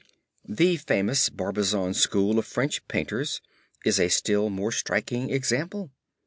[0.49, 3.39] The famous Barbizon School of French Painters
[3.85, 5.91] is a still more striking example.